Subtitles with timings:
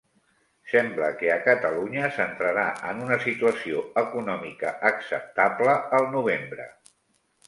[0.69, 6.67] Sembla que a Catalunya s'entrarà en una situació econòmica acceptable al novembre.